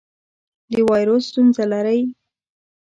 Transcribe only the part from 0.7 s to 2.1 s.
د وایرس ستونزه لرئ؟